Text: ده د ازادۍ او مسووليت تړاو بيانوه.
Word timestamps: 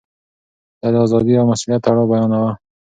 ده 0.81 0.87
د 0.93 0.95
ازادۍ 1.05 1.33
او 1.37 1.45
مسووليت 1.51 1.81
تړاو 1.85 2.09
بيانوه. 2.11 2.51